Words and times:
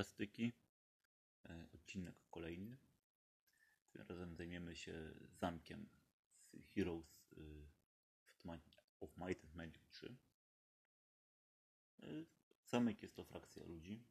Fantastyki. 0.00 0.52
E, 1.48 1.66
odcinek 1.72 2.14
kolejny. 2.30 2.76
Tym 3.90 4.02
razem 4.02 4.36
zajmiemy 4.36 4.76
się 4.76 5.14
zamkiem 5.40 5.88
z 6.54 6.70
Heroes 6.70 7.32
y, 7.32 7.66
of 9.00 9.16
Might 9.16 9.44
and 9.44 9.54
Magic 9.54 9.88
3. 9.88 10.16
E, 12.02 12.06
zamek 12.64 13.02
jest 13.02 13.16
to 13.16 13.24
frakcja 13.24 13.64
ludzi. 13.64 14.04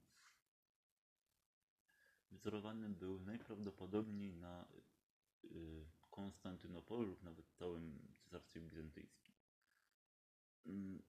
Wzorowany 2.32 2.90
był 2.90 3.20
najprawdopodobniej 3.20 4.34
na 4.34 4.68
y, 5.44 5.86
Konstantynopolu 6.10 7.04
lub 7.04 7.24
nawet 7.24 7.52
całym 7.52 8.16
Cesarstwie 8.20 8.62
Bizantyjskim. 8.62 9.36
Mm, 10.66 11.04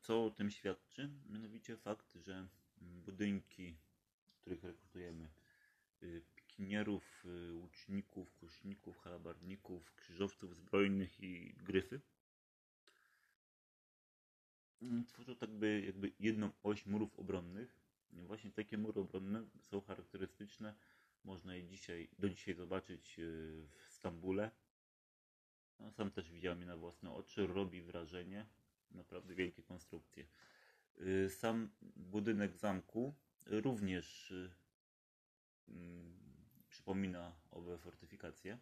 co 0.00 0.24
o 0.24 0.30
tym 0.30 0.50
świadczy? 0.50 1.10
Mianowicie 1.26 1.76
fakt, 1.76 2.14
że 2.14 2.48
budynki, 2.80 3.76
których 4.48 4.64
rekrutujemy, 4.64 5.28
y, 6.02 6.22
pikinierów, 6.36 7.24
y, 7.26 7.54
łuczników, 7.54 8.34
kuszników, 8.34 8.98
halabarników, 8.98 9.94
krzyżowców 9.94 10.56
zbrojnych 10.56 11.20
i 11.20 11.54
gryfy, 11.54 12.00
mm, 14.82 15.06
tworzą 15.06 15.36
tak 15.36 15.50
by 15.50 15.82
jakby 15.86 16.12
jedną 16.20 16.50
oś 16.62 16.86
murów 16.86 17.18
obronnych. 17.18 17.80
I 18.12 18.22
właśnie 18.22 18.50
takie 18.50 18.78
mury 18.78 19.00
obronne 19.00 19.44
są 19.60 19.80
charakterystyczne. 19.80 20.74
Można 21.24 21.54
je 21.54 21.64
dzisiaj, 21.64 22.08
do 22.18 22.28
dzisiaj 22.28 22.54
zobaczyć 22.54 23.18
y, 23.18 23.22
w 23.72 23.92
Stambule. 23.92 24.50
No, 25.80 25.92
sam 25.92 26.10
też 26.10 26.30
widziałem 26.30 26.60
je 26.60 26.66
na 26.66 26.76
własne 26.76 27.12
oczy. 27.12 27.46
Robi 27.46 27.82
wrażenie. 27.82 28.46
Naprawdę 28.90 29.34
wielkie 29.34 29.62
konstrukcje. 29.62 30.26
Sam 31.28 31.70
budynek 31.96 32.56
zamku 32.56 33.14
również 33.46 34.30
y, 34.30 34.50
mm, 35.68 36.18
przypomina 36.68 37.36
owe 37.50 37.78
fortyfikacje. 37.78 38.58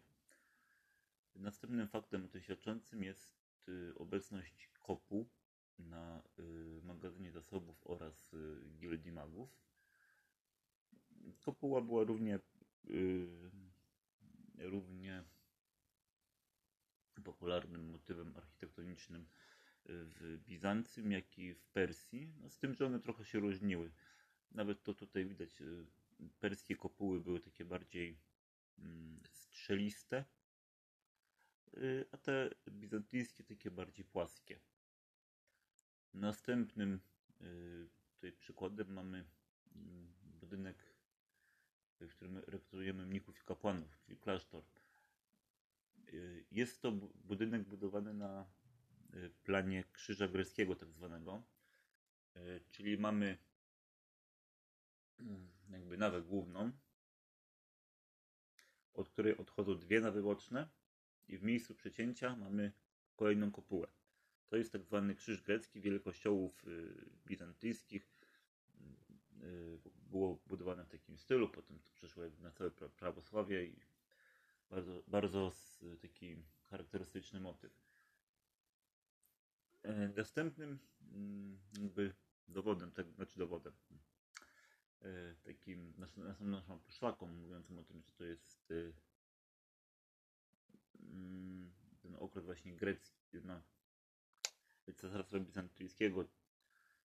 Następnym 1.35 1.87
faktem 1.87 2.29
tym 2.29 2.41
świadczącym 2.41 3.03
jest 3.03 3.69
y, 3.69 3.93
obecność 3.95 4.69
kopu 4.79 5.29
na 5.79 6.23
magazynie 6.83 7.31
zasobów 7.31 7.87
oraz 7.87 8.35
gildii 8.77 9.11
magów. 9.11 9.49
Kopuła 11.39 11.81
była 11.81 12.03
równie, 12.03 12.39
równie 14.57 15.23
popularnym 17.23 17.89
motywem 17.89 18.37
architektonicznym 18.37 19.27
w 19.85 20.37
Bizancjum, 20.45 21.11
jak 21.11 21.37
i 21.37 21.53
w 21.53 21.67
Persji, 21.67 22.33
no 22.41 22.49
z 22.49 22.57
tym, 22.59 22.73
że 22.73 22.85
one 22.85 22.99
trochę 22.99 23.25
się 23.25 23.39
różniły. 23.39 23.91
Nawet 24.51 24.83
to 24.83 24.93
tutaj 24.93 25.25
widać, 25.25 25.61
y, 25.61 25.85
perskie 26.39 26.75
kopuły 26.75 27.21
były 27.21 27.39
takie 27.39 27.65
bardziej 27.65 28.19
mm, 28.79 29.19
strzeliste, 29.29 30.25
y, 31.77 32.05
a 32.11 32.17
te 32.17 32.49
bizantyjskie 32.71 33.43
takie 33.43 33.71
bardziej 33.71 34.05
płaskie. 34.05 34.59
Następnym 36.13 36.99
y, 37.41 37.89
tutaj 38.13 38.31
przykładem 38.31 38.93
mamy 38.93 39.25
mm, 39.75 40.13
budynek, 40.39 40.93
w 41.99 42.15
którym 42.15 42.37
rekrutujemy 42.37 43.05
mnichów 43.05 43.39
i 43.41 43.45
kapłanów, 43.45 43.97
czyli 43.99 44.17
klasztor. 44.17 44.63
Jest 46.51 46.81
to 46.81 46.91
budynek 47.15 47.63
budowany 47.63 48.13
na 48.13 48.45
planie 49.43 49.83
krzyża 49.93 50.27
greckiego 50.27 50.75
tak 50.75 50.91
zwanego. 50.91 51.43
Czyli 52.71 52.97
mamy 52.97 53.37
jakby 55.69 55.97
nawę 55.97 56.21
główną, 56.21 56.71
od 58.93 59.09
której 59.09 59.37
odchodzą 59.37 59.79
dwie 59.79 60.01
nawy 60.01 60.21
boczne 60.21 60.69
i 61.27 61.37
w 61.37 61.43
miejscu 61.43 61.75
przecięcia 61.75 62.35
mamy 62.35 62.71
kolejną 63.15 63.51
kopułę. 63.51 63.87
To 64.49 64.57
jest 64.57 64.71
tak 64.71 64.83
zwany 64.83 65.15
krzyż 65.15 65.41
grecki. 65.41 65.81
Wiele 65.81 65.99
kościołów 65.99 66.67
y, 66.67 67.09
bizantyjskich 67.25 68.17
było 70.09 70.39
budowane 70.47 70.83
w 70.83 70.89
takim 70.89 71.17
stylu, 71.17 71.49
potem 71.49 71.79
to 71.79 71.91
przeszło 71.91 72.23
na 72.41 72.51
całe 72.51 72.71
prawosławie 72.71 73.65
i 73.65 73.79
bardzo, 74.69 75.03
bardzo 75.07 75.51
taki 76.01 76.37
charakterystyczny 76.69 77.39
motyw. 77.39 77.71
E, 79.83 80.07
następnym 80.07 80.79
mm, 81.13 81.59
jakby 81.81 82.13
dowodem, 82.47 82.91
tak, 82.91 83.11
znaczy 83.11 83.39
dowodem, 83.39 83.73
takim 85.43 85.93
naszą, 85.97 86.21
naszą 86.39 86.79
poszlaką 86.79 87.27
mówiącym 87.27 87.77
o 87.77 87.83
tym, 87.83 88.01
że 88.01 88.11
to 88.11 88.23
jest 88.23 88.71
e, 88.71 88.93
mm, 90.99 91.73
ten 92.01 92.15
okres 92.15 92.45
właśnie 92.45 92.75
grecki, 92.75 93.37
no, 93.43 93.61
cesarstwa 94.95 95.39
bizantyjskiego, 95.39 96.25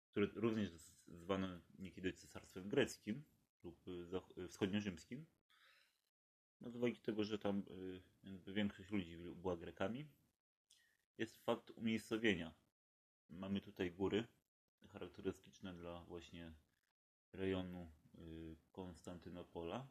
który 0.06 0.28
również 0.36 0.72
zwano 1.08 1.48
niekiedy 1.80 2.14
cesarstwem 2.14 2.70
greckim 2.70 3.24
lub 3.64 3.86
wschodniorzymskim. 4.48 5.26
No 6.62 6.70
z 6.72 6.76
uwagi 6.76 7.00
tego, 7.00 7.24
że 7.24 7.40
tam 7.40 7.64
jakby 8.24 8.54
większość 8.54 8.92
ludzi 8.92 9.18
była 9.18 9.58
Grekami, 9.58 10.08
jest 11.18 11.38
fakt 11.38 11.72
umiejscowienia 11.72 12.54
Mamy 13.32 13.62
tutaj 13.62 13.92
góry 13.92 14.28
charakterystyczne 14.90 15.74
dla 15.74 16.04
właśnie 16.04 16.54
rejonu 17.34 17.92
y, 18.16 18.56
Konstantynopola. 18.72 19.88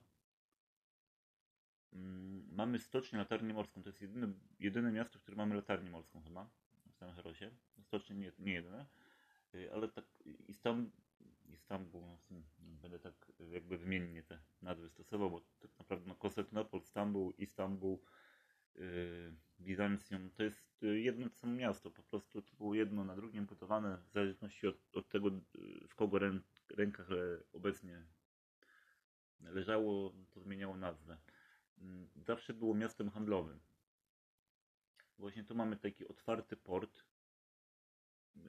Mm, 1.93 2.49
mamy 2.53 2.79
stocznię, 2.79 3.19
latarnię 3.19 3.55
morską. 3.55 3.83
To 3.83 3.89
jest 3.89 4.01
jedyne, 4.01 4.33
jedyne 4.59 4.93
miasto, 4.93 5.19
w 5.19 5.23
którym 5.23 5.39
mamy 5.39 5.55
latarnię 5.55 5.91
morską 5.91 6.23
chyba. 6.23 6.51
W 6.93 6.97
samym 6.97 7.15
Herosie. 7.15 7.51
Stocznie 7.83 8.17
nie, 8.17 8.33
nie 8.39 8.53
jedyne. 8.53 8.87
Y, 9.55 9.73
ale 9.73 9.89
tak 9.89 10.05
Istam, 10.49 10.91
Istanbul, 11.53 12.03
no, 12.31 12.43
będę 12.61 12.99
tak 12.99 13.33
jakby 13.53 13.79
wymiennie 13.79 14.23
te 14.23 14.39
nazwy 14.63 14.89
stosował, 14.89 15.31
bo 15.31 15.41
tak 15.41 15.79
naprawdę 15.79 16.09
no, 16.09 16.15
Konstantynopol, 16.15 16.83
Stambuł, 16.83 17.33
Istanbul, 17.39 17.99
Y, 18.77 19.33
Bizancjum 19.61 20.31
to 20.31 20.43
jest 20.43 20.83
jedno 20.83 21.29
to 21.29 21.37
samo 21.37 21.55
miasto, 21.55 21.91
po 21.91 22.03
prostu 22.03 22.43
to 22.43 22.57
było 22.57 22.75
jedno 22.75 23.05
na 23.05 23.17
drugim 23.17 23.47
budowane 23.47 23.99
w 24.09 24.13
zależności 24.13 24.67
od, 24.67 24.77
od 24.93 25.09
tego 25.09 25.29
y, 25.29 25.89
w 25.89 25.95
kogo 25.95 26.19
rę, 26.19 26.41
rękach 26.71 27.09
obecnie 27.53 28.07
leżało, 29.41 30.13
to 30.31 30.41
zmieniało 30.41 30.77
nazwę. 30.77 31.19
Mm, 31.79 32.09
zawsze 32.17 32.55
było 32.55 32.75
miastem 32.75 33.11
handlowym. 33.11 33.61
Właśnie 35.19 35.45
tu 35.45 35.55
mamy 35.55 35.77
taki 35.77 36.09
otwarty 36.09 36.57
port, 36.57 37.05
y, 38.37 38.41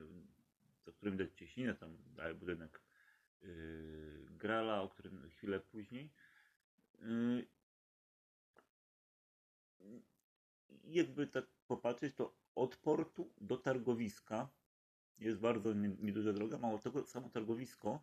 za 0.85 0.91
którym 0.91 1.17
widać 1.17 1.33
cieśninę, 1.33 1.75
tam 1.75 1.97
dalej 2.15 2.35
budynek 2.35 2.81
Grala, 4.29 4.81
o 4.81 4.89
którym 4.89 5.29
chwilę 5.29 5.59
później 5.59 6.09
jakby 10.83 11.27
tak 11.27 11.45
popatrzeć, 11.67 12.15
to 12.15 12.35
od 12.55 12.75
portu 12.75 13.33
do 13.41 13.57
targowiska 13.57 14.49
jest 15.19 15.39
bardzo 15.39 15.73
nieduża 15.73 16.33
droga. 16.33 16.57
Mało 16.57 16.79
tego, 16.79 17.05
samo 17.05 17.29
targowisko 17.29 17.99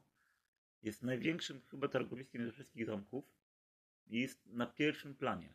jest 0.82 1.02
największym 1.02 1.60
chyba 1.70 1.88
targowiskiem 1.88 2.46
ze 2.46 2.52
wszystkich 2.52 2.86
zamków 2.86 3.24
i 4.06 4.20
jest 4.20 4.46
na 4.46 4.66
pierwszym 4.66 5.14
planie. 5.14 5.54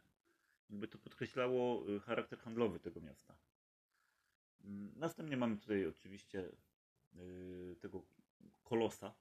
Jakby 0.70 0.88
to 0.88 0.98
podkreślało 0.98 1.90
y, 1.90 2.00
charakter 2.00 2.40
handlowy 2.40 2.80
tego 2.80 3.02
miasta. 3.02 3.38
Mm, 4.64 4.92
następnie 4.96 5.38
mamy 5.38 5.58
tutaj 5.58 5.86
oczywiście 5.86 6.50
yy, 7.14 7.76
tego 7.82 8.06
kolosa. 8.64 9.14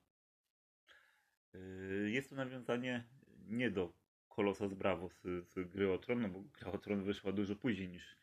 Yy, 1.55 2.11
jest 2.11 2.31
to 2.31 2.37
nawiązanie 2.37 3.05
nie 3.47 3.71
do 3.71 3.93
Kolosa 4.29 4.69
z 4.69 4.75
Bravo 4.75 5.09
z, 5.09 5.23
z 5.49 5.69
gry 5.69 5.93
o 5.93 5.99
Tron, 5.99 6.23
no 6.23 6.29
bo 6.29 6.41
gra 6.41 6.73
o 6.73 6.79
Tron 6.79 7.05
wyszła 7.05 7.33
dużo 7.33 7.57
później 7.57 7.89
niż 7.89 8.17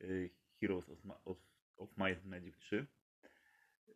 y, 0.00 0.30
Heroes 0.60 0.88
of, 0.88 0.98
of, 1.24 1.38
of 1.76 1.96
Might 1.96 2.18
and 2.18 2.26
Magic 2.26 2.56
3. 2.56 2.86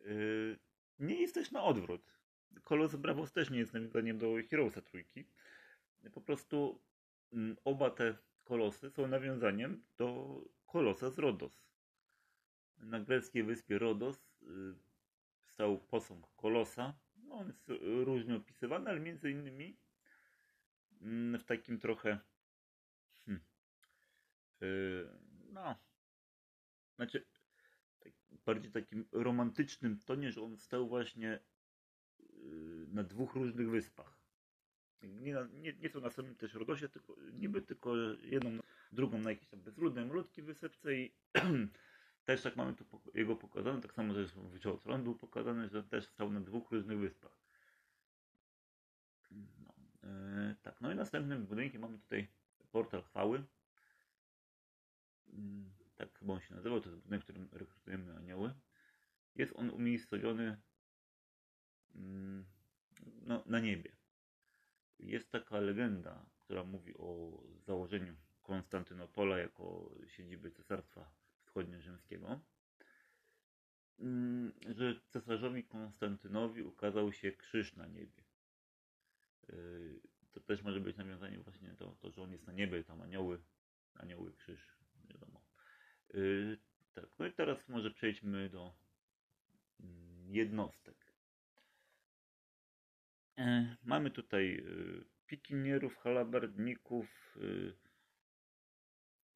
Y, 0.01 0.59
nie 0.99 1.21
jest 1.21 1.33
też 1.33 1.51
na 1.51 1.63
odwrót. 1.63 2.20
Kolos 2.63 2.95
Bravos 2.95 3.31
też 3.31 3.49
nie 3.49 3.59
jest 3.59 3.73
nawiązaniem 3.73 4.17
do 4.17 4.35
Heroesa 4.49 4.81
trójki. 4.81 5.25
Po 6.13 6.21
prostu 6.21 6.81
mm, 7.33 7.57
oba 7.63 7.89
te 7.89 8.17
kolosy 8.43 8.89
są 8.89 9.07
nawiązaniem 9.07 9.83
do 9.97 10.41
kolosa 10.65 11.09
z 11.09 11.19
Rodos. 11.19 11.63
Na 12.77 12.99
greckiej 12.99 13.43
wyspie 13.43 13.79
Rodos 13.79 14.17
y, 14.17 14.45
stał 15.45 15.79
posąg 15.79 16.27
kolosa. 16.35 16.93
No, 17.15 17.35
on 17.35 17.47
jest 17.47 17.63
różnie 17.81 18.35
opisywany, 18.35 18.89
ale 18.89 18.99
między 18.99 19.31
innymi 19.31 19.77
Mm, 21.01 21.39
w 21.39 21.43
takim 21.43 21.79
trochę 21.79 22.19
hmm, 23.25 23.43
yy, 24.61 25.09
no 25.51 25.75
znaczy 26.95 27.25
tak, 27.99 28.13
bardziej 28.45 28.71
takim 28.71 29.05
romantycznym 29.11 29.99
tonie, 29.99 30.31
że 30.31 30.41
on 30.41 30.57
stał 30.57 30.87
właśnie 30.87 31.39
na 32.87 33.03
dwóch 33.03 33.33
różnych 33.35 33.69
wyspach. 33.69 34.21
Nie, 35.03 35.33
na- 35.33 35.47
nie, 35.53 35.73
nie 35.73 35.89
są 35.89 36.01
na 36.01 36.09
samym 36.09 36.35
też 36.35 36.53
Rodosie, 36.53 36.89
tylko 36.89 37.15
niby 37.33 37.61
tylko 37.61 37.95
jedną, 38.21 38.59
drugą 38.91 39.17
na 39.19 39.29
jakiejś 39.29 39.49
tam 39.49 39.61
bezludnej, 39.61 40.05
malutkiej 40.05 40.43
wysepce 40.43 40.95
i 40.95 41.13
też 42.25 42.41
tak 42.41 42.55
mamy 42.55 42.73
tu 42.75 42.85
jego 43.13 43.35
pokazane, 43.35 43.81
tak 43.81 43.93
samo 43.93 44.13
zresztą 44.13 44.47
Wydział 44.49 44.77
Tron 44.77 45.03
był 45.03 45.15
pokazany, 45.15 45.69
że 45.69 45.83
też 45.83 46.05
stał 46.07 46.31
na 46.31 46.41
dwóch 46.41 46.71
różnych 46.71 46.97
wyspach. 46.99 47.41
No, 49.31 49.73
e, 50.03 50.55
tak, 50.61 50.81
no 50.81 50.91
i 50.91 50.95
następnym 50.95 51.45
budynkiem 51.45 51.81
mamy 51.81 51.99
tutaj 51.99 52.27
portal 52.71 53.03
chwały. 53.03 53.43
Mm, 55.33 55.71
Tak 55.95 56.19
chyba 56.19 56.33
on 56.33 56.39
się 56.41 56.55
nazywał, 56.55 56.81
to 56.81 56.89
jest 56.89 57.01
budynek, 57.01 57.21
w 57.21 57.23
którym 57.23 57.49
rekrutujemy 57.51 58.17
anioły. 58.17 58.53
Jest 59.35 59.53
on 59.55 59.69
umiejscowiony 59.69 60.57
no, 63.25 63.43
na 63.45 63.59
niebie. 63.59 63.91
Jest 64.99 65.31
taka 65.31 65.59
legenda, 65.59 66.25
która 66.39 66.63
mówi 66.63 66.93
o 66.97 67.41
założeniu 67.65 68.15
Konstantynopola 68.43 69.37
jako 69.39 69.91
siedziby 70.07 70.51
Cesarstwa 70.51 71.11
Wschodniorzymskiego, 71.45 72.39
mm, 73.99 74.51
że 74.75 74.99
cesarzowi 75.09 75.63
Konstantynowi 75.63 76.63
ukazał 76.63 77.13
się 77.13 77.31
krzyż 77.31 77.75
na 77.75 77.87
niebie. 77.87 78.23
Yy, 79.49 80.01
To 80.31 80.39
też 80.39 80.61
może 80.63 80.79
być 80.79 80.97
nawiązanie 80.97 81.39
właśnie 81.39 81.73
do 81.73 81.95
to, 81.99 82.11
że 82.11 82.21
on 82.21 82.31
jest 82.31 82.47
na 82.47 82.53
niebie, 82.53 82.83
tam 82.83 83.01
anioły, 83.01 83.41
anioły, 83.95 84.33
krzyż, 84.33 84.77
wiadomo. 85.09 85.41
Yy, 86.13 86.57
Tak, 86.93 87.05
no 87.19 87.25
i 87.25 87.33
teraz 87.33 87.69
może 87.69 87.91
przejdźmy 87.91 88.49
do 88.49 88.73
mm, 89.79 90.35
jednostek. 90.35 91.00
E, 93.37 93.75
Mamy 93.83 94.11
tutaj 94.11 94.55
y, 94.55 95.05
pikinierów, 95.27 95.97
halabardników, 95.97 97.37
y, 97.37 97.73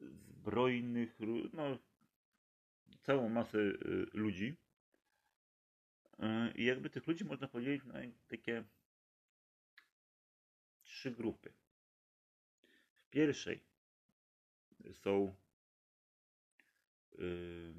zbrojnych, 0.00 1.18
no, 1.52 1.78
całą 3.02 3.28
masę 3.28 3.58
ludzi. 4.12 4.56
I 6.54 6.64
jakby 6.64 6.90
tych 6.90 7.06
ludzi 7.06 7.24
można 7.24 7.48
podzielić 7.48 7.84
na 7.84 7.94
takie 8.28 8.64
trzy 10.82 11.10
grupy. 11.10 11.52
W 12.96 13.10
pierwszej 13.10 13.64
są 14.92 15.36
y, 17.18 17.74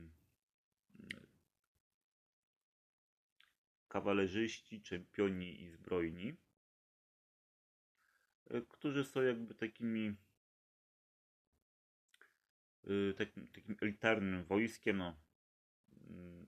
kawalerzyści, 3.88 4.82
czempioni 4.82 5.62
i 5.62 5.70
zbrojni, 5.70 6.36
y, 8.52 8.66
którzy 8.70 9.04
są 9.04 9.22
jakby 9.22 9.56
takimi 9.56 10.16
y, 12.88 13.14
takim, 13.18 13.48
takim 13.48 13.76
elitarnym 13.82 14.44
wojskiem, 14.44 14.98
no, 14.98 15.16
mm, 16.10 16.48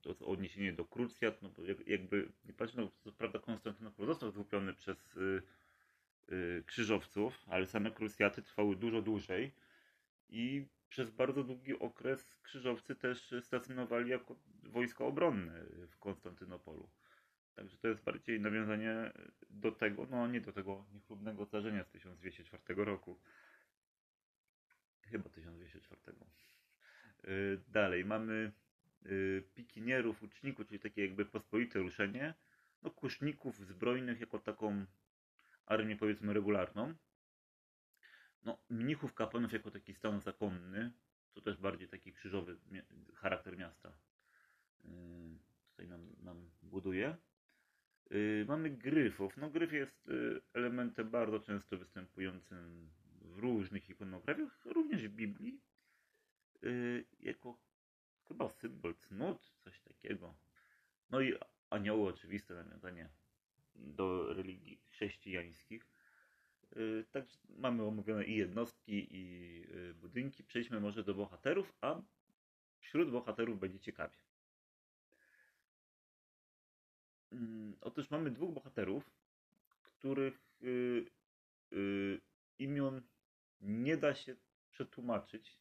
to 0.00 0.14
to 0.14 0.26
odniesienie 0.26 0.72
do 0.72 0.84
krucjat, 0.84 1.42
no 1.42 1.48
bo 1.48 1.64
jak- 1.64 1.86
jakby, 1.86 2.32
nie 2.44 2.52
patrzę, 2.52 2.80
no 2.80 2.90
co 3.04 3.12
prawda 3.12 3.38
Konstantynopol 3.38 4.06
został 4.06 4.30
złupiony 4.30 4.74
przez 4.74 5.16
y, 5.16 5.42
y, 6.32 6.64
krzyżowców, 6.66 7.44
ale 7.46 7.66
same 7.66 7.90
krucjaty 7.90 8.42
trwały 8.42 8.76
dużo 8.76 9.02
dłużej 9.02 9.54
i 10.28 10.66
przez 10.94 11.10
bardzo 11.10 11.44
długi 11.44 11.78
okres 11.78 12.36
krzyżowcy 12.42 12.96
też 12.96 13.34
stacjonowali 13.40 14.10
jako 14.10 14.36
wojsko 14.62 15.06
obronne 15.06 15.64
w 15.88 15.98
Konstantynopolu. 15.98 16.90
Także 17.54 17.78
to 17.78 17.88
jest 17.88 18.02
bardziej 18.02 18.40
nawiązanie 18.40 19.12
do 19.50 19.72
tego, 19.72 20.06
no 20.10 20.28
nie 20.28 20.40
do 20.40 20.52
tego 20.52 20.86
niechlubnego 20.92 21.44
zdarzenia 21.44 21.84
z 21.84 21.88
1204 21.88 22.84
roku. 22.84 23.20
Chyba 25.02 25.28
1204. 25.30 26.16
Yy, 27.24 27.62
Dalej 27.68 28.04
mamy 28.04 28.52
yy, 29.02 29.44
pikinierów, 29.54 30.22
uczników, 30.22 30.66
czyli 30.66 30.80
takie 30.80 31.02
jakby 31.02 31.24
pospolite 31.24 31.78
ruszenie. 31.78 32.34
No 32.82 32.90
kuszników 32.90 33.56
zbrojnych 33.56 34.20
jako 34.20 34.38
taką 34.38 34.86
armię 35.66 35.96
powiedzmy 35.96 36.32
regularną. 36.34 36.94
No 38.44 38.58
mnichów 38.68 39.14
kapłanów 39.14 39.52
jako 39.52 39.70
taki 39.70 39.94
stan 39.94 40.20
zakonny. 40.20 40.92
To 41.34 41.40
też 41.40 41.56
bardziej 41.56 41.88
taki 41.88 42.12
krzyżowy 42.12 42.56
charakter 43.14 43.58
miasta. 43.58 43.92
Yy, 44.84 44.90
Tutaj 45.70 45.88
nam, 45.88 46.06
nam 46.22 46.50
buduje. 46.62 47.16
Yy, 48.10 48.44
Mamy 48.48 48.70
gryfów. 48.70 49.36
No 49.36 49.50
gryf 49.50 49.72
jest 49.72 50.06
yy, 50.06 50.42
elementem 50.52 51.10
bardzo 51.10 51.40
często 51.40 51.78
występującym 51.78 52.90
w 53.20 53.38
różnych 53.38 53.90
ikonografiach, 53.90 54.64
również 54.64 55.08
w 55.08 55.12
Biblii. 55.14 55.60
Jako 57.20 57.58
chyba 58.28 58.48
symbol 58.48 58.94
cnót, 58.94 59.52
coś 59.64 59.80
takiego. 59.80 60.34
No 61.10 61.20
i 61.20 61.34
anioły 61.70 62.08
oczywiste 62.08 62.54
nawiązanie 62.54 63.08
do 63.74 64.34
religii 64.34 64.80
chrześcijańskich. 64.90 65.93
Yy, 66.76 67.04
Także 67.10 67.38
mamy 67.48 67.82
omówione 67.82 68.24
i 68.24 68.36
jednostki, 68.36 69.16
i 69.16 69.60
yy, 69.60 69.94
budynki. 69.94 70.44
Przejdźmy 70.44 70.80
może 70.80 71.04
do 71.04 71.14
bohaterów, 71.14 71.72
a 71.80 72.02
wśród 72.80 73.10
bohaterów 73.10 73.60
będzie 73.60 73.80
ciekawie. 73.80 74.16
Mm, 77.32 77.76
Otóż 77.80 78.10
mamy 78.10 78.30
dwóch 78.30 78.54
bohaterów, 78.54 79.10
których 79.84 80.40
y, 80.62 81.06
y, 81.72 82.20
imion 82.58 83.02
nie 83.60 83.96
da 83.96 84.14
się 84.14 84.36
przetłumaczyć. 84.70 85.58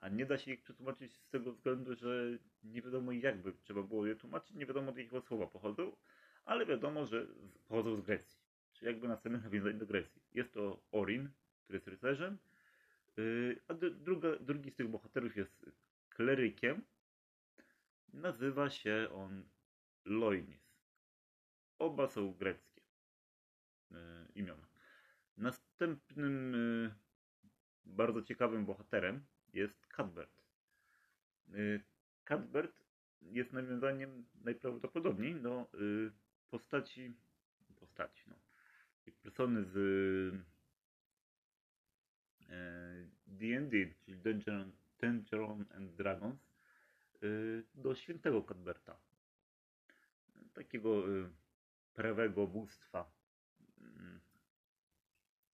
A 0.00 0.08
nie 0.08 0.26
da 0.26 0.38
się 0.38 0.52
ich 0.52 0.62
przetłumaczyć 0.62 1.16
z 1.16 1.28
tego 1.28 1.52
względu, 1.52 1.94
że 1.94 2.38
nie 2.62 2.82
wiadomo 2.82 3.12
jakby 3.12 3.52
trzeba 3.52 3.82
było 3.82 4.06
je 4.06 4.16
tłumaczyć, 4.16 4.54
nie 4.56 4.66
wiadomo 4.66 4.90
od 4.90 4.96
jakiego 4.96 5.20
słowa 5.20 5.46
pochodzą, 5.46 5.96
ale 6.44 6.66
wiadomo, 6.66 7.06
że 7.06 7.26
pochodzą 7.68 7.96
z 7.96 8.00
Grecji. 8.00 8.41
Jakby 8.82 9.08
następne 9.08 9.40
nawiązanie 9.40 9.78
do 9.78 9.86
Grecji. 9.86 10.22
Jest 10.32 10.52
to 10.52 10.82
Orin, 10.92 11.28
który 11.62 11.76
jest 11.76 11.88
rycerzem, 11.88 12.38
y, 13.18 13.60
a 13.68 13.74
druga, 13.74 14.36
drugi 14.40 14.70
z 14.70 14.74
tych 14.74 14.88
bohaterów 14.88 15.36
jest 15.36 15.70
klerykiem. 16.08 16.82
Nazywa 18.12 18.70
się 18.70 19.08
on 19.14 19.44
Loinis. 20.04 20.76
Oba 21.78 22.08
są 22.08 22.32
greckie 22.32 22.80
y, 23.90 23.94
imiona. 24.34 24.66
Następnym 25.36 26.54
y, 26.54 26.94
bardzo 27.84 28.22
ciekawym 28.22 28.64
bohaterem 28.64 29.24
jest 29.52 29.86
Cadbert. 29.86 30.42
Cadbert 32.24 32.84
jest 33.22 33.52
nawiązaniem 33.52 34.26
najprawdopodobniej 34.34 35.40
do 35.40 35.70
postaci 36.50 37.14
postaci, 37.82 38.22
no, 38.30 38.36
persony 39.10 39.64
z 39.64 39.76
e, 42.48 43.08
D&D, 43.26 43.94
czyli 44.04 44.18
Dungeon, 44.18 44.72
Dungeon 45.00 45.64
and 45.74 45.92
Dragons, 45.92 46.52
y, 47.22 47.64
do 47.74 47.94
świętego 47.94 48.42
Cadberta. 48.42 49.00
Takiego 50.54 51.08
y, 51.08 51.30
prawego 51.94 52.46
bóstwa 52.46 53.12
mm, 53.80 54.20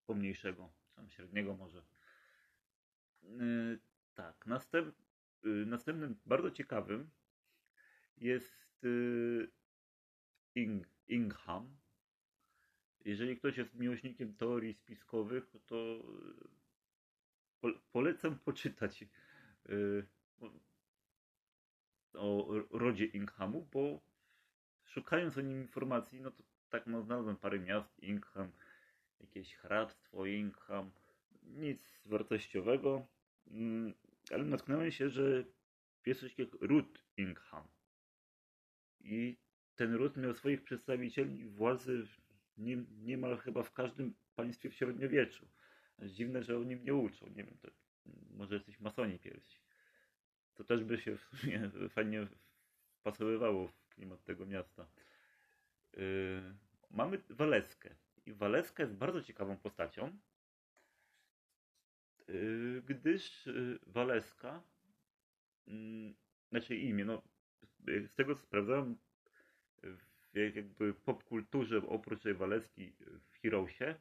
pomniejszego, 0.06 0.74
tam 0.96 1.10
średniego 1.10 1.56
może. 1.56 1.84
Tak, 4.14 4.46
następ, 4.46 4.96
następnym 5.44 6.20
bardzo 6.26 6.52
ciekawym 6.52 7.10
jest 8.18 8.86
Ing, 10.56 10.88
Ingham. 11.08 11.78
Jeżeli 13.08 13.38
ktoś 13.38 13.58
jest 13.58 13.76
miłośnikiem 13.76 14.34
teorii 14.34 14.74
spiskowych, 14.74 15.54
no 15.54 15.60
to 15.66 16.04
po, 17.62 17.70
polecam 17.92 18.40
poczytać 18.40 19.06
y, 19.70 20.06
o 22.14 22.48
rodzie 22.72 23.06
Inghamu, 23.06 23.68
bo 23.74 24.02
szukając 24.86 25.38
o 25.38 25.42
nim 25.42 25.62
informacji, 25.62 26.22
no 26.22 26.32
to 26.32 26.44
tak 26.70 26.88
no, 26.88 27.02
znalazłem 27.02 27.36
parę 27.36 27.60
miast, 27.60 28.00
Ingham, 28.00 28.52
jakieś 29.20 29.56
hrabstwo 29.56 30.26
Ingham, 30.26 30.92
nic 31.44 32.02
wartościowego, 32.06 33.08
mm, 33.48 33.94
ale 34.32 34.44
natknąłem 34.44 34.92
się, 34.92 35.10
że 35.10 35.44
jest 36.06 36.22
coś 36.22 36.40
jak 36.40 36.50
ród 36.62 37.04
Ingham. 37.18 37.64
I 39.00 39.38
ten 39.76 39.94
ród 39.94 40.18
miał 40.18 40.34
swoich 40.34 40.64
przedstawicieli 40.64 41.46
władzy 41.46 42.08
nie, 42.58 42.78
niemal 43.02 43.38
chyba 43.38 43.64
w 43.64 43.74
każdym 43.74 44.14
państwie 44.36 44.70
w 44.70 44.76
średniowieczu. 44.76 45.48
Dziwne, 46.00 46.44
że 46.44 46.58
o 46.58 46.64
nim 46.64 46.84
nie 46.84 46.94
uczą. 46.94 47.28
Nie 47.28 47.44
wiem, 47.44 47.58
to 47.62 47.72
może 48.30 48.56
jesteś 48.56 48.80
masoni 48.80 49.20
pierwsi. 49.20 49.60
To 50.54 50.64
też 50.64 50.84
by 50.84 50.98
się 50.98 51.18
w 51.18 51.22
sumie 51.22 51.72
fajnie 51.96 52.28
wpasowywało 53.00 53.68
w 53.68 53.90
klimat 53.90 54.24
tego 54.24 54.46
miasta. 54.46 54.88
Yy, 55.94 56.02
mamy 56.92 57.22
Waleskę. 57.30 57.96
I 58.26 58.34
Waleska 58.34 58.84
jest 58.84 58.96
bardzo 58.96 59.24
ciekawą 59.24 59.58
postacią, 59.58 60.18
yy, 62.28 62.82
gdyż 62.86 63.46
yy, 63.46 63.80
Waleska, 63.88 64.64
yy, 65.68 66.14
znaczy 66.50 66.76
imię, 66.76 67.06
no 67.06 67.22
z 67.88 68.14
tego 68.16 68.36
co 68.36 68.42
sprawdzałem, 68.42 68.98
jakby 70.56 70.94
popkulturze 70.94 71.78
oprócz 71.88 72.24
tej 72.24 72.34
Waleski 72.34 72.94
w 73.32 73.42
Heroesie 73.42 73.96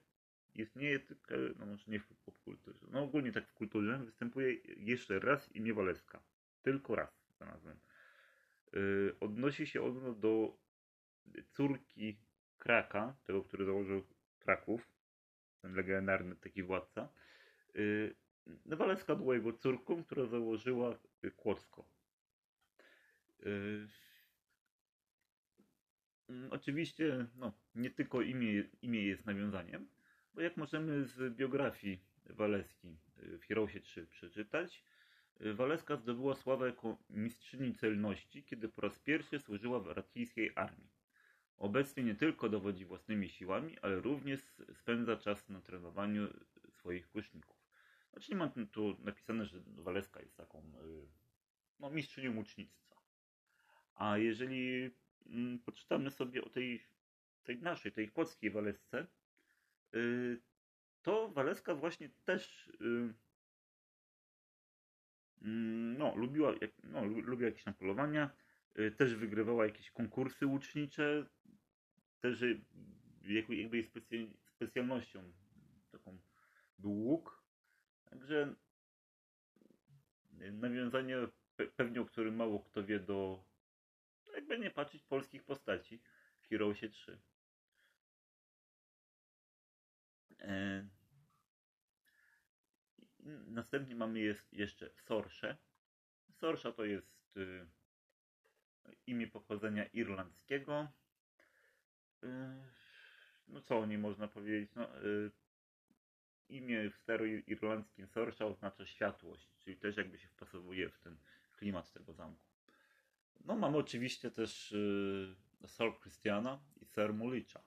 istnieje 0.54 1.00
tylko, 1.00 1.34
no 1.58 1.66
może 1.66 1.84
nie 1.90 2.00
w 2.00 2.06
popkulturze, 2.06 2.86
no 2.90 3.02
ogólnie 3.02 3.32
tak 3.32 3.48
w 3.48 3.54
kulturze 3.54 3.98
występuje 3.98 4.54
jeszcze 4.76 5.18
raz 5.18 5.52
imię 5.52 5.74
Waleska. 5.74 6.22
Tylko 6.62 6.96
raz 6.96 7.26
znalazłem. 7.36 7.78
Odnosi 9.20 9.66
się 9.66 9.82
ono 9.82 10.12
do 10.14 10.58
córki 11.50 12.18
Kraka, 12.58 13.16
tego, 13.24 13.44
który 13.44 13.64
założył 13.64 14.06
Kraków, 14.38 14.88
ten 15.62 15.74
legendarny 15.74 16.36
taki 16.36 16.62
władca. 16.62 17.08
Yy, 17.74 18.14
Waleska 18.66 19.14
była 19.14 19.34
jego 19.34 19.52
córką, 19.52 20.04
która 20.04 20.26
założyła 20.26 20.98
Kłodzko. 21.36 21.88
Yy, 23.40 23.88
oczywiście, 26.50 27.26
no, 27.36 27.52
nie 27.74 27.90
tylko 27.90 28.22
imię, 28.22 28.64
imię 28.82 29.02
jest 29.04 29.26
nawiązaniem, 29.26 29.88
bo 30.34 30.40
jak 30.40 30.56
możemy 30.56 31.04
z 31.04 31.34
biografii 31.34 32.00
Waleski 32.26 32.96
w 33.16 33.44
Heroesie 33.44 33.80
3 33.80 34.06
przeczytać, 34.06 34.84
Waleska 35.40 35.96
zdobyła 35.96 36.34
sławę 36.34 36.66
jako 36.66 36.98
mistrzyni 37.10 37.74
celności, 37.74 38.44
kiedy 38.44 38.68
po 38.68 38.80
raz 38.80 38.98
pierwszy 38.98 39.38
służyła 39.38 39.80
w 39.80 39.86
racyjskiej 39.86 40.52
armii. 40.54 40.90
Obecnie 41.58 42.04
nie 42.04 42.14
tylko 42.14 42.48
dowodzi 42.48 42.84
własnymi 42.84 43.28
siłami, 43.28 43.78
ale 43.78 44.00
również 44.00 44.40
spędza 44.72 45.16
czas 45.16 45.48
na 45.48 45.60
trenowaniu 45.60 46.28
swoich 46.70 47.08
kuszników. 47.08 47.56
Znaczy 48.12 48.32
nie 48.32 48.36
mam 48.36 48.50
tu 48.72 48.96
napisane, 48.98 49.46
że 49.46 49.60
Waleska 49.66 50.20
jest 50.20 50.36
taką 50.36 50.58
y, 50.58 51.08
no, 51.80 51.90
mistrzynią 51.90 52.36
łucznictwa. 52.36 52.96
A 53.94 54.18
jeżeli 54.18 54.82
mm, 54.82 54.90
poczytamy 55.64 56.10
sobie 56.10 56.44
o 56.44 56.48
tej, 56.48 56.86
tej 57.44 57.58
naszej, 57.58 57.92
tej 57.92 58.08
kłodzkiej 58.10 58.50
Walesce, 58.50 59.06
y, 59.94 60.40
to 61.02 61.28
Waleska 61.28 61.74
właśnie 61.74 62.10
też 62.24 62.68
y, 62.68 63.14
mm, 65.42 65.98
no, 65.98 66.16
lubiła, 66.16 66.54
no, 66.84 67.04
lubiła 67.04 67.48
jakieś 67.48 67.64
tam 67.64 67.74
polowania, 67.74 68.30
też 68.96 69.14
wygrywała 69.14 69.66
jakieś 69.66 69.90
konkursy 69.90 70.46
łucznicze, 70.46 71.26
też 72.20 72.44
jakby 73.22 73.56
jej 73.56 73.84
specjalnością 74.44 75.32
taką 75.92 76.18
był 76.78 76.92
łuk. 76.92 77.42
Także 78.04 78.54
nawiązanie 80.52 81.16
pewnie, 81.76 82.00
o 82.00 82.04
którym 82.04 82.36
mało 82.36 82.60
kto 82.60 82.84
wie 82.84 83.00
do 83.00 83.44
jakby 84.36 84.58
nie 84.58 84.70
patrzeć 84.70 85.02
polskich 85.02 85.44
postaci 85.44 86.02
w 86.40 86.48
Heroesie 86.48 86.88
3. 86.88 87.18
E... 90.40 90.86
Następnie 93.46 93.94
mamy 93.94 94.20
jest 94.20 94.52
jeszcze 94.52 94.90
Sorsze. 94.94 95.56
Sorsza 96.32 96.72
to 96.72 96.84
jest 96.84 97.36
y, 97.36 97.66
imię 99.06 99.26
pochodzenia 99.26 99.84
irlandzkiego. 99.86 100.88
Y, 102.24 102.26
no 103.48 103.60
co 103.60 103.78
o 103.78 103.86
niej 103.86 103.98
można 103.98 104.28
powiedzieć? 104.28 104.74
No, 104.74 105.04
y, 105.04 105.30
imię 106.48 106.90
w 106.90 106.96
staroirlandzkim 106.96 108.06
Sorsha 108.06 108.46
oznacza 108.46 108.86
światłość, 108.86 109.48
czyli 109.58 109.76
też 109.76 109.96
jakby 109.96 110.18
się 110.18 110.28
wpasowuje 110.28 110.90
w 110.90 110.98
ten 110.98 111.16
klimat 111.56 111.92
tego 111.92 112.12
zamku. 112.12 112.55
No 113.46 113.56
mamy 113.56 113.76
oczywiście 113.76 114.30
też 114.30 114.72
y, 114.72 115.36
Sir 115.66 116.00
Christiana 116.00 116.60
i 116.80 116.86
Sir 116.86 117.14
Mulicza. 117.14 117.62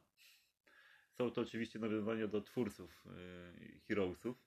Są 1.12 1.32
to 1.32 1.42
oczywiście 1.42 1.80
nawiązania 1.80 2.28
do 2.28 2.42
twórców 2.42 3.06
y, 3.06 3.80
Heroesów. 3.88 4.38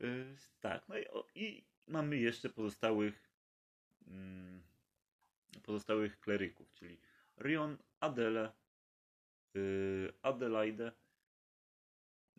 Y, 0.00 0.36
tak, 0.60 0.88
no 0.88 0.98
i, 0.98 1.04
i, 1.34 1.64
mamy 1.86 2.16
jeszcze 2.16 2.50
pozostałych 2.50 3.30
mm, 4.06 4.62
pozostałych 5.62 6.20
kleryków, 6.20 6.72
czyli 6.72 6.98
Rion, 7.38 7.78
Adele, 8.00 8.52
Adelaide, 10.22 10.92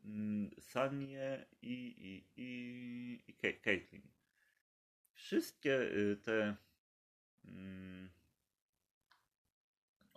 mm, 0.06 0.52
Sanie 0.60 1.46
i, 1.62 1.74
i, 1.98 2.42
i, 2.42 3.24
i 3.28 3.60
Caitlin. 3.62 4.08
Wszystkie 5.14 5.90
te 6.24 6.56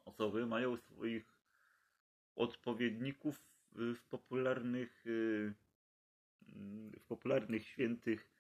osoby 0.04 0.47
mają 0.47 0.76
swoich 0.76 1.35
odpowiedników 2.37 3.42
w 3.73 4.02
popularnych 4.11 5.06
y, 5.06 5.54
w 6.99 7.04
popularnych 7.08 7.66
świętych 7.66 8.30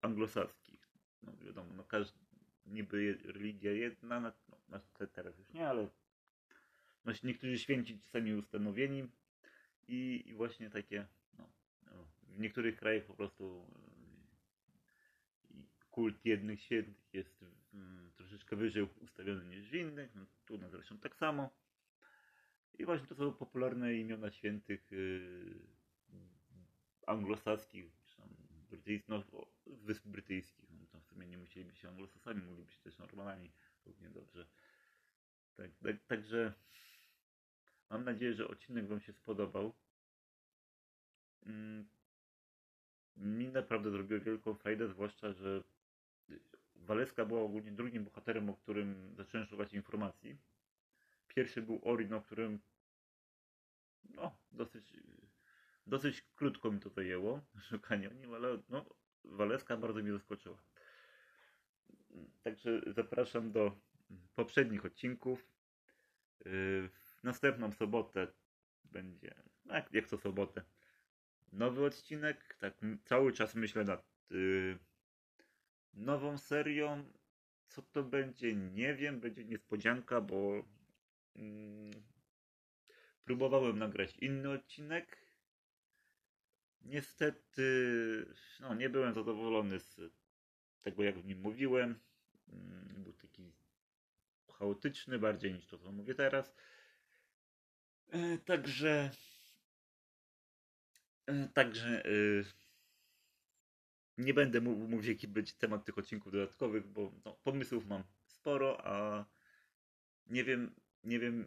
anglosaskich. 0.00 0.88
No 1.22 1.32
wiadomo, 1.36 1.72
no 1.76 1.84
każdy, 1.84 2.18
niby 2.66 3.18
religia 3.24 3.72
jedna, 3.72 4.20
no, 4.68 4.80
teraz 5.12 5.38
już 5.38 5.52
nie, 5.52 5.68
ale 5.68 5.88
no, 7.04 7.12
niektórzy 7.22 7.58
święci 7.58 7.98
czasami 7.98 8.34
ustanowieni 8.34 9.08
i, 9.88 10.22
i 10.26 10.34
właśnie 10.34 10.70
takie, 10.70 11.06
no, 11.38 11.48
w 12.22 12.38
niektórych 12.38 12.76
krajach 12.76 13.04
po 13.04 13.14
prostu 13.14 13.66
y, 15.50 15.88
kult 15.90 16.24
jednych 16.24 16.62
świętych 16.62 17.14
jest 17.14 17.44
troszeczkę 18.16 18.56
wyżej 18.56 18.82
ustawiony 18.82 19.46
niż 19.46 19.70
w 19.70 19.74
innych, 19.74 20.14
no, 20.14 20.26
tu 20.46 20.58
na 20.58 20.68
zresztą 20.68 20.98
tak 20.98 21.16
samo. 21.16 21.50
I 22.78 22.84
właśnie 22.84 23.06
to 23.06 23.14
są 23.14 23.32
popularne 23.32 23.94
imiona 23.94 24.30
świętych 24.30 24.92
yy, 24.92 25.54
anglosaskich, 27.06 27.92
brytyjskich, 28.70 29.08
no, 29.08 29.22
Wysp 29.66 30.06
Brytyjskich. 30.06 30.70
No, 30.70 30.86
tam 30.86 31.00
w 31.00 31.06
sumie 31.06 31.26
nie 31.26 31.38
musieli 31.38 31.66
być 31.66 31.84
anglosasami, 31.84 32.42
mogli 32.42 32.64
być 32.64 32.78
też 32.78 32.98
Normanami 32.98 33.52
równie 33.86 34.10
dobrze. 34.10 34.46
Tak, 35.56 35.70
tak, 35.82 36.04
także 36.06 36.52
mam 37.90 38.04
nadzieję, 38.04 38.34
że 38.34 38.48
odcinek 38.48 38.86
Wam 38.86 39.00
się 39.00 39.12
spodobał. 39.12 39.74
Mm, 41.46 41.88
mi 43.16 43.48
naprawdę 43.48 43.90
zrobiło 43.90 44.20
wielką 44.20 44.54
frajdę, 44.54 44.88
zwłaszcza, 44.88 45.32
że 45.32 45.62
Waleska 46.88 47.24
była 47.24 47.40
ogólnie 47.40 47.72
drugim 47.72 48.04
bohaterem, 48.04 48.50
o 48.50 48.54
którym 48.54 49.14
zacząłem 49.16 49.46
szukać 49.46 49.74
informacji. 49.74 50.38
Pierwszy 51.28 51.62
był 51.62 51.80
Orin, 51.84 52.12
o 52.12 52.20
którym 52.20 52.60
no, 54.04 54.36
dosyć, 54.52 54.92
dosyć 55.86 56.24
krótko 56.36 56.70
mi 56.70 56.80
to 56.80 56.90
zajęło, 56.90 57.40
szukanie 57.70 58.10
o 58.10 58.12
nim, 58.12 58.34
ale 58.34 58.58
no, 58.68 58.84
Waleska 59.24 59.76
bardzo 59.76 60.02
mnie 60.02 60.12
zaskoczyła. 60.12 60.58
Także 62.42 62.80
zapraszam 62.86 63.52
do 63.52 63.72
poprzednich 64.34 64.84
odcinków. 64.84 65.46
W 66.44 67.20
następną 67.22 67.72
sobotę 67.72 68.26
będzie, 68.84 69.34
no 69.64 69.74
jak, 69.74 69.92
jak 69.92 70.08
sobotę, 70.08 70.64
nowy 71.52 71.84
odcinek. 71.84 72.56
Tak 72.58 72.74
cały 73.04 73.32
czas 73.32 73.54
myślę 73.54 73.84
nad 73.84 74.04
y, 74.32 74.78
nową 75.98 76.38
serią. 76.38 77.12
Co 77.68 77.82
to 77.82 78.02
będzie? 78.02 78.54
Nie 78.54 78.94
wiem. 78.94 79.20
Będzie 79.20 79.44
niespodzianka, 79.44 80.20
bo 80.20 80.64
mm, 81.36 81.90
próbowałem 83.24 83.78
nagrać 83.78 84.16
inny 84.16 84.50
odcinek. 84.50 85.18
Niestety, 86.80 87.64
no, 88.60 88.74
nie 88.74 88.90
byłem 88.90 89.14
zadowolony 89.14 89.80
z 89.80 90.00
tego, 90.82 91.02
jak 91.02 91.18
w 91.18 91.24
nim 91.24 91.40
mówiłem. 91.40 92.00
Mm, 92.48 93.02
był 93.02 93.12
taki 93.12 93.52
chaotyczny 94.52 95.18
bardziej 95.18 95.54
niż 95.54 95.66
to, 95.66 95.78
co 95.78 95.92
mówię 95.92 96.14
teraz. 96.14 96.54
E, 98.10 98.38
także 98.38 99.10
e, 101.26 101.48
także 101.54 102.04
e, 102.04 102.67
nie 104.18 104.34
będę 104.34 104.60
mówił, 104.60 105.12
jaki 105.12 105.28
będzie 105.28 105.52
temat 105.52 105.84
tych 105.84 105.98
odcinków 105.98 106.32
dodatkowych, 106.32 106.86
bo 106.86 107.12
no, 107.24 107.32
pomysłów 107.32 107.86
mam 107.86 108.04
sporo, 108.26 108.86
a 108.86 109.24
nie 110.26 110.44
wiem, 110.44 110.74
nie 111.04 111.18
wiem 111.18 111.46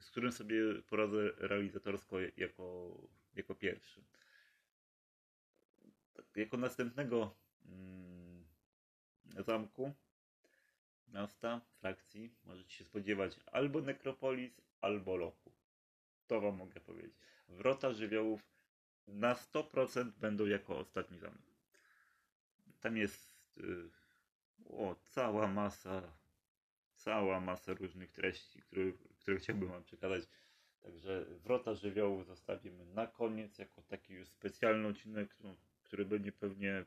z 0.00 0.10
którym 0.10 0.32
sobie 0.32 0.82
poradzę 0.82 1.30
realizatorsko 1.36 2.16
jako, 2.36 2.96
jako 3.34 3.54
pierwszy. 3.54 4.04
Tak, 6.14 6.26
jako 6.36 6.56
następnego 6.56 7.36
mm, 7.66 8.44
zamku 9.38 9.94
miasta, 11.08 11.60
frakcji 11.80 12.34
możecie 12.44 12.70
się 12.70 12.84
spodziewać 12.84 13.40
albo 13.46 13.80
Necropolis, 13.80 14.60
albo 14.80 15.16
Lochu. 15.16 15.52
To 16.26 16.40
wam 16.40 16.56
mogę 16.56 16.80
powiedzieć. 16.80 17.14
Wrota 17.48 17.92
żywiołów 17.92 18.42
na 19.12 19.34
100% 19.34 20.10
będą 20.10 20.46
jako 20.46 20.78
ostatni 20.78 21.18
zamek. 21.18 21.42
Tam 22.80 22.96
jest 22.96 23.34
y, 23.58 23.90
o, 24.64 24.96
cała 25.04 25.46
masa, 25.48 26.02
cała 26.94 27.40
masa 27.40 27.74
różnych 27.74 28.12
treści, 28.12 28.62
które, 28.62 28.92
które 29.18 29.36
chciałbym 29.36 29.68
wam 29.68 29.84
przekazać. 29.84 30.24
Także 30.80 31.26
Wrota 31.44 31.74
żywiołów 31.74 32.26
zostawimy 32.26 32.84
na 32.84 33.06
koniec, 33.06 33.58
jako 33.58 33.82
taki 33.82 34.14
już 34.14 34.28
specjalny 34.28 34.88
odcinek, 34.88 35.28
który, 35.28 35.54
który 35.82 36.04
będzie 36.04 36.32
pewnie 36.32 36.84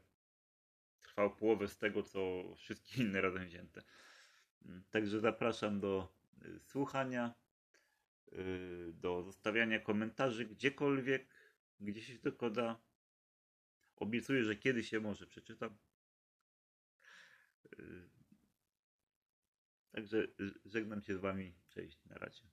trwał 1.01 1.35
połowę 1.35 1.67
z 1.67 1.77
tego, 1.77 2.03
co 2.03 2.43
wszystkie 2.55 2.97
inne 3.03 3.21
razem 3.21 3.45
wzięte. 3.45 3.81
Także 4.89 5.19
zapraszam 5.19 5.79
do 5.79 6.07
y, 6.45 6.59
słuchania, 6.59 7.33
y, 8.33 8.93
do 8.93 9.23
zostawiania 9.23 9.79
komentarzy 9.79 10.45
gdziekolwiek, 10.45 11.27
gdzie 11.83 12.01
się 12.01 12.19
tylko 12.19 12.49
da. 12.49 12.81
Obiecuję, 13.95 14.43
że 14.43 14.55
kiedyś 14.55 14.89
się 14.89 14.99
może 14.99 15.27
przeczytam. 15.27 15.77
Y, 17.79 18.09
Także 19.91 20.17
y, 20.23 20.53
żegnam 20.65 21.01
się 21.01 21.17
z 21.17 21.19
Wami. 21.19 21.55
Cześć, 21.69 22.05
na 22.05 22.15
razie. 22.15 22.43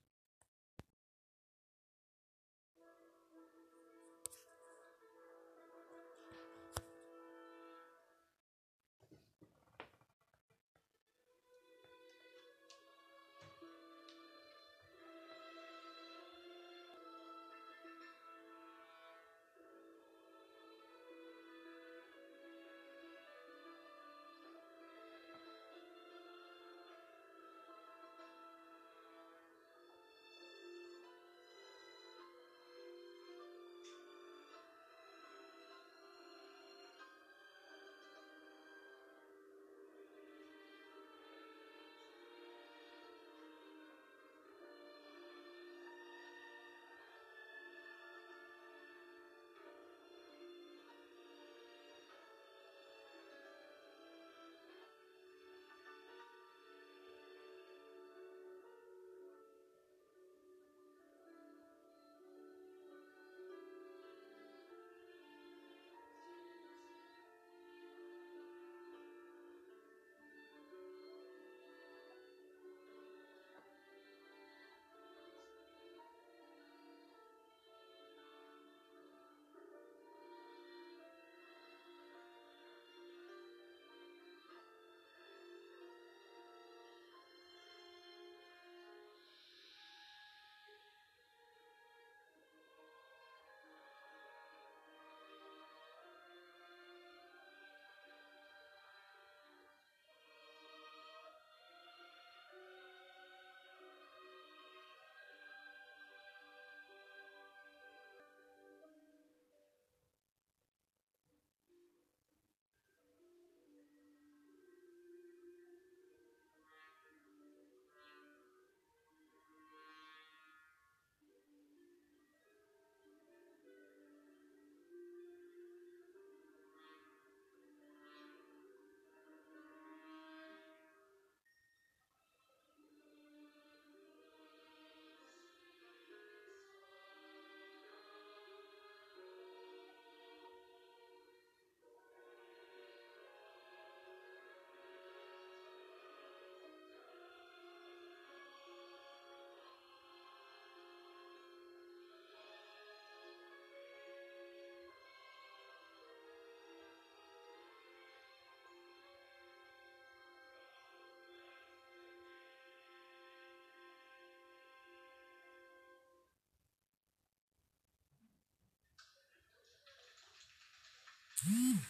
Mm. 171.51 171.90